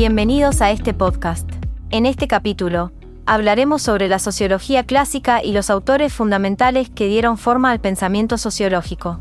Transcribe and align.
Bienvenidos 0.00 0.60
a 0.60 0.70
este 0.70 0.94
podcast. 0.94 1.50
En 1.90 2.06
este 2.06 2.28
capítulo, 2.28 2.92
hablaremos 3.26 3.82
sobre 3.82 4.06
la 4.06 4.20
sociología 4.20 4.84
clásica 4.84 5.42
y 5.42 5.50
los 5.50 5.70
autores 5.70 6.12
fundamentales 6.12 6.88
que 6.88 7.08
dieron 7.08 7.36
forma 7.36 7.72
al 7.72 7.80
pensamiento 7.80 8.38
sociológico. 8.38 9.18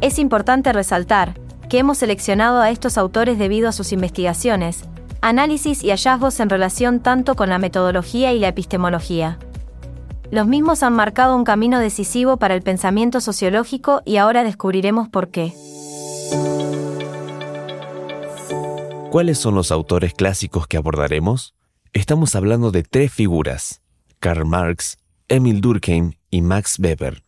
Es 0.00 0.18
importante 0.18 0.72
resaltar 0.72 1.34
que 1.68 1.80
hemos 1.80 1.98
seleccionado 1.98 2.62
a 2.62 2.70
estos 2.70 2.96
autores 2.96 3.38
debido 3.38 3.68
a 3.68 3.72
sus 3.72 3.92
investigaciones, 3.92 4.84
análisis 5.20 5.84
y 5.84 5.90
hallazgos 5.90 6.40
en 6.40 6.48
relación 6.48 7.00
tanto 7.00 7.36
con 7.36 7.50
la 7.50 7.58
metodología 7.58 8.32
y 8.32 8.38
la 8.38 8.48
epistemología. 8.48 9.38
Los 10.30 10.46
mismos 10.46 10.82
han 10.82 10.92
marcado 10.92 11.34
un 11.34 11.44
camino 11.44 11.80
decisivo 11.80 12.36
para 12.36 12.54
el 12.54 12.60
pensamiento 12.60 13.22
sociológico 13.22 14.02
y 14.04 14.18
ahora 14.18 14.44
descubriremos 14.44 15.08
por 15.08 15.30
qué. 15.30 15.54
¿Cuáles 19.10 19.38
son 19.38 19.54
los 19.54 19.72
autores 19.72 20.12
clásicos 20.12 20.66
que 20.66 20.76
abordaremos? 20.76 21.54
Estamos 21.94 22.34
hablando 22.34 22.70
de 22.70 22.82
tres 22.82 23.10
figuras, 23.10 23.80
Karl 24.20 24.44
Marx, 24.44 24.98
Emil 25.28 25.62
Durkheim 25.62 26.12
y 26.30 26.42
Max 26.42 26.78
Weber. 26.78 27.22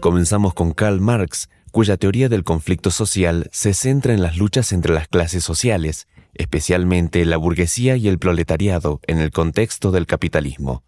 Comenzamos 0.00 0.54
con 0.54 0.72
Karl 0.72 1.00
Marx, 1.00 1.48
cuya 1.70 1.96
teoría 1.98 2.28
del 2.28 2.42
conflicto 2.42 2.90
social 2.90 3.48
se 3.52 3.74
centra 3.74 4.12
en 4.12 4.22
las 4.22 4.38
luchas 4.38 4.72
entre 4.72 4.92
las 4.92 5.06
clases 5.06 5.44
sociales, 5.44 6.08
especialmente 6.34 7.24
la 7.24 7.36
burguesía 7.36 7.96
y 7.96 8.08
el 8.08 8.18
proletariado, 8.18 9.00
en 9.06 9.20
el 9.20 9.30
contexto 9.30 9.92
del 9.92 10.06
capitalismo. 10.06 10.82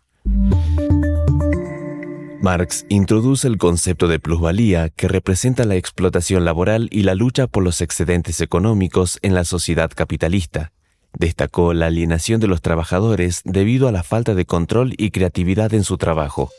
Marx 2.44 2.84
introduce 2.91 3.48
el 3.48 3.56
concepto 3.56 4.06
de 4.06 4.19
plusvalía 4.19 4.91
que 4.91 5.08
representa 5.08 5.64
la 5.64 5.77
explotación 5.77 6.44
laboral 6.44 6.89
y 6.92 7.03
la 7.03 7.14
lucha 7.14 7.47
por 7.47 7.62
los 7.62 7.81
excedentes 7.81 8.42
económicos 8.42 9.19
en 9.22 9.34
la 9.34 9.44
sociedad 9.44 9.91
capitalista. 9.91 10.70
Destacó 11.14 11.72
la 11.72 11.86
alienación 11.86 12.41
de 12.41 12.48
los 12.48 12.61
trabajadores 12.61 13.41
debido 13.44 13.89
a 13.89 13.92
la 13.92 14.03
falta 14.03 14.34
de 14.34 14.44
control 14.44 14.92
y 14.98 15.11
creatividad 15.11 15.72
en 15.72 15.84
su 15.84 15.97
trabajo. 15.97 16.50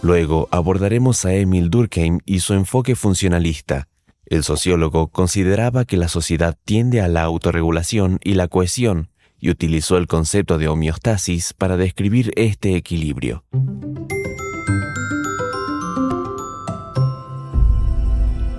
Luego 0.00 0.48
abordaremos 0.50 1.26
a 1.26 1.34
Emil 1.34 1.68
Durkheim 1.68 2.20
y 2.24 2.40
su 2.40 2.54
enfoque 2.54 2.96
funcionalista. 2.96 3.88
El 4.28 4.44
sociólogo 4.44 5.08
consideraba 5.08 5.86
que 5.86 5.96
la 5.96 6.08
sociedad 6.08 6.54
tiende 6.66 7.00
a 7.00 7.08
la 7.08 7.22
autorregulación 7.22 8.18
y 8.22 8.34
la 8.34 8.46
cohesión, 8.46 9.08
y 9.40 9.48
utilizó 9.48 9.96
el 9.96 10.06
concepto 10.06 10.58
de 10.58 10.68
homeostasis 10.68 11.54
para 11.54 11.78
describir 11.78 12.32
este 12.36 12.76
equilibrio. 12.76 13.44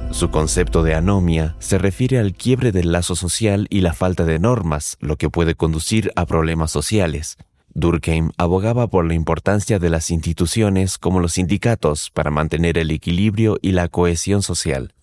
Su 0.10 0.32
concepto 0.32 0.82
de 0.82 0.96
anomia 0.96 1.56
se 1.60 1.78
refiere 1.78 2.18
al 2.18 2.34
quiebre 2.34 2.72
del 2.72 2.92
lazo 2.92 3.16
social 3.16 3.68
y 3.70 3.82
la 3.82 3.94
falta 3.94 4.26
de 4.26 4.40
normas, 4.40 4.98
lo 5.00 5.18
que 5.18 5.30
puede 5.30 5.54
conducir 5.54 6.12
a 6.16 6.26
problemas 6.26 6.72
sociales. 6.72 7.38
Durkheim 7.76 8.32
abogaba 8.38 8.88
por 8.88 9.06
la 9.06 9.14
importancia 9.14 9.78
de 9.78 9.92
las 9.92 10.10
instituciones 10.10 10.98
como 10.98 11.20
los 11.20 11.34
sindicatos 11.34 12.10
para 12.10 12.32
mantener 12.32 12.80
el 12.80 12.90
equilibrio 12.90 13.60
y 13.62 13.74
la 13.74 13.88
cohesión 13.88 14.42
social. 14.42 14.94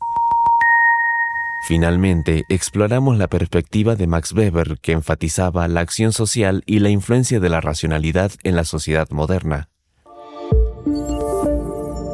Finalmente, 1.66 2.44
exploramos 2.48 3.18
la 3.18 3.26
perspectiva 3.26 3.96
de 3.96 4.06
Max 4.06 4.32
Weber 4.32 4.78
que 4.80 4.92
enfatizaba 4.92 5.66
la 5.66 5.80
acción 5.80 6.12
social 6.12 6.62
y 6.64 6.78
la 6.78 6.90
influencia 6.90 7.40
de 7.40 7.48
la 7.48 7.60
racionalidad 7.60 8.30
en 8.44 8.54
la 8.54 8.62
sociedad 8.62 9.10
moderna. 9.10 9.68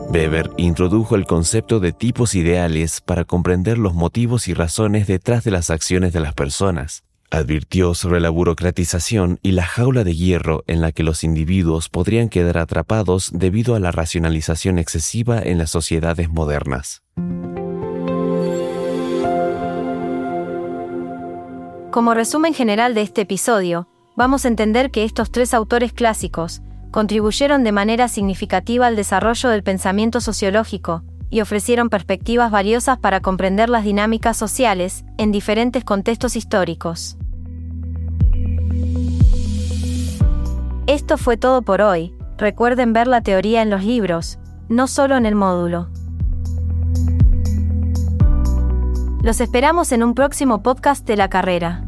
Weber 0.09 0.49
introdujo 0.57 1.17
el 1.17 1.27
concepto 1.27 1.81
de 1.81 1.93
tipos 1.93 2.35
ideales 2.35 3.03
para 3.03 3.27
comprender 3.27 3.77
los 3.77 3.93
motivos 3.93 4.49
y 4.49 4.55
razones 4.55 5.07
detrás 5.07 5.45
de 5.45 5.51
las 5.51 5.69
acciones 5.69 6.15
de 6.15 6.21
las 6.21 6.33
personas. 6.33 7.05
Advirtió 7.31 7.93
sobre 7.93 8.21
la 8.21 8.31
burocratización 8.31 9.39
y 9.43 9.53
la 9.53 9.67
jaula 9.67 10.03
de 10.03 10.17
hierro 10.17 10.65
en 10.67 10.81
la 10.81 10.93
que 10.93 11.03
los 11.03 11.25
individuos 11.25 11.91
podrían 11.91 12.31
quedar 12.31 12.57
atrapados 12.57 13.31
debido 13.35 13.75
a 13.75 13.81
la 13.81 13.93
racionalización 13.93 14.79
excesiva 14.79 15.43
en 15.43 15.59
las 15.59 15.69
sociedades 15.69 16.31
modernas. 16.31 17.03
Como 21.93 22.15
resumen 22.15 22.55
general 22.55 22.95
de 22.95 23.03
este 23.03 23.21
episodio, 23.21 23.87
vamos 24.17 24.47
a 24.47 24.49
entender 24.49 24.91
que 24.91 25.05
estos 25.05 25.31
tres 25.31 25.53
autores 25.53 25.93
clásicos 25.93 26.63
contribuyeron 26.91 27.65
de 27.65 27.73
manera 27.73 28.09
significativa 28.09 28.87
al 28.87 28.97
desarrollo 28.97 29.51
del 29.51 29.63
pensamiento 29.63 30.23
sociológico 30.23 31.03
y 31.29 31.43
ofrecieron 31.43 31.91
perspectivas 31.91 32.51
valiosas 32.51 32.97
para 32.97 33.21
comprender 33.21 33.69
las 33.69 33.85
dinámicas 33.85 34.39
sociales 34.39 35.05
en 35.19 35.33
diferentes 35.33 35.85
contextos 35.85 36.35
históricos. 36.35 37.19
Esto 40.87 41.19
fue 41.19 41.37
todo 41.37 41.61
por 41.61 41.83
hoy. 41.83 42.15
Recuerden 42.39 42.95
ver 42.95 43.07
la 43.07 43.21
teoría 43.21 43.61
en 43.61 43.69
los 43.69 43.85
libros, 43.85 44.39
no 44.71 44.87
solo 44.87 45.19
en 45.19 45.27
el 45.27 45.35
módulo. 45.35 45.91
Los 49.23 49.41
esperamos 49.41 49.93
en 49.93 50.03
un 50.03 50.15
próximo 50.15 50.65
podcast 50.65 51.07
de 51.07 51.17
la 51.17 51.31
carrera. 51.31 51.85